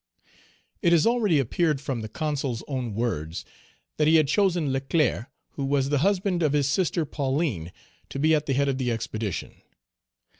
It 0.81 0.93
has 0.93 1.05
already 1.05 1.37
appeared, 1.37 1.79
from 1.79 2.01
the 2.01 2.09
Consul's 2.09 2.63
own 2.67 2.95
words, 2.95 3.45
that 3.97 4.07
he 4.07 4.15
had 4.15 4.27
chosen 4.27 4.73
Leclere, 4.73 5.27
who 5.51 5.63
was 5.63 5.89
the 5.89 5.99
husband 5.99 6.41
of 6.41 6.53
his 6.53 6.67
sister 6.67 7.05
Pauline, 7.05 7.71
to 8.09 8.17
be 8.17 8.33
at 8.33 8.47
the 8.47 8.53
head 8.55 8.67
of 8.67 8.79
the 8.79 8.91
expedition. 8.91 9.61